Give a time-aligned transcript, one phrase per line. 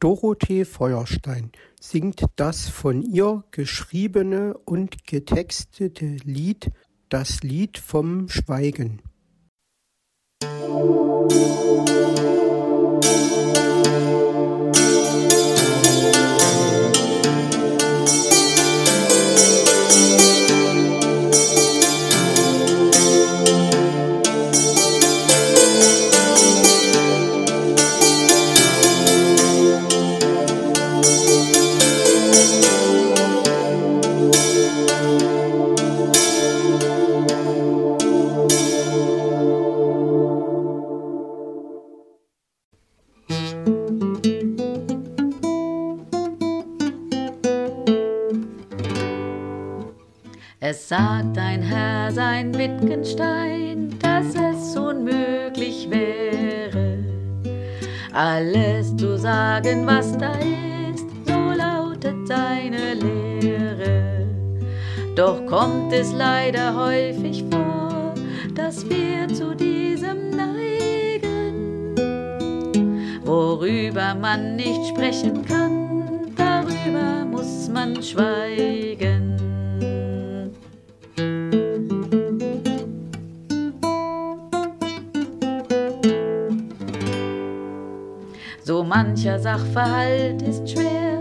[0.00, 6.70] Dorothee Feuerstein singt das von ihr geschriebene und getextete Lied
[7.08, 9.02] Das Lied vom Schweigen.
[50.66, 57.04] Es sagt ein Herr, sein Wittgenstein, dass es unmöglich wäre,
[58.14, 60.32] alles zu sagen, was da
[60.90, 64.26] ist, so lautet seine Lehre.
[65.14, 68.14] Doch kommt es leider häufig vor,
[68.54, 71.94] dass wir zu diesem neigen,
[73.22, 79.13] worüber man nicht sprechen kann, darüber muss man schweigen.
[88.94, 91.18] Mancher Sachverhalt ist schwer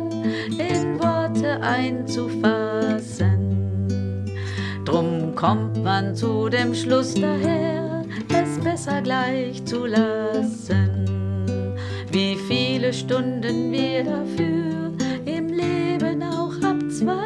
[0.59, 3.39] in Worte einzufassen.
[4.85, 11.07] Drum kommt man zu dem Schluss daher, es besser gleich zu lassen.
[12.11, 14.91] Wie viele Stunden wir dafür
[15.25, 17.17] im Leben auch abzweigen,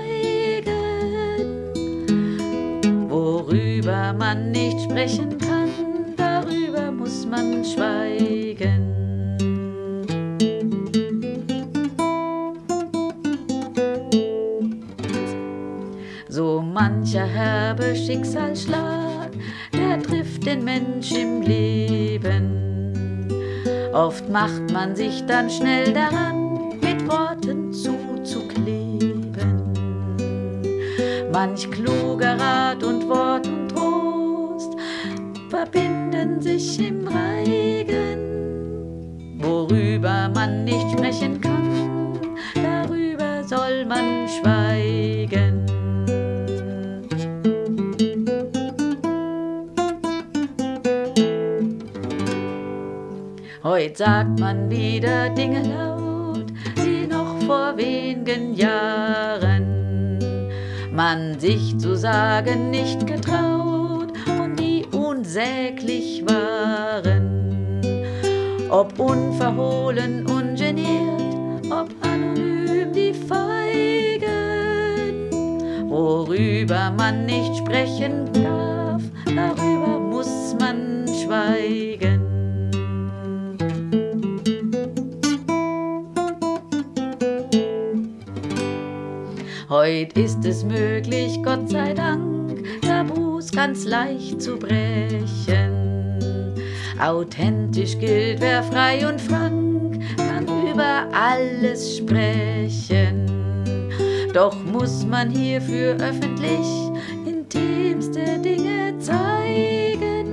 [3.09, 5.70] worüber man nicht sprechen kann,
[6.16, 8.27] darüber muss man schweigen.
[18.08, 19.31] Schicksalsschlag,
[19.73, 23.28] der trifft den Mensch im Leben.
[23.91, 29.34] Oft macht man sich dann schnell daran, mit Worten zuzukleben.
[31.34, 34.72] Manch kluger Rat und Wort und Trost
[35.50, 38.19] verbinden sich im Reigen,
[39.41, 41.56] worüber man nicht sprechen kann,
[53.67, 56.45] Heut sagt man wieder Dinge laut,
[56.78, 60.19] die noch vor wenigen Jahren
[60.89, 67.81] man sich zu sagen nicht getraut und die unsäglich waren.
[68.69, 74.29] Ob unverhohlen, ungeniert, ob anonym die Feigen,
[75.89, 82.16] worüber man nicht sprechen darf, darüber muss man schweigen.
[89.69, 95.73] Heut ist es möglich, Gott sei Dank, Tabus ganz leicht zu brechen.
[97.01, 103.25] Authentisch gilt, wer frei und frank kann über alles sprechen.
[104.33, 106.66] Doch muss man hierfür öffentlich
[107.25, 110.29] intimste Dinge zeigen,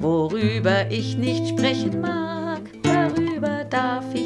[0.00, 4.25] worüber ich nicht sprechen mag, darüber darf ich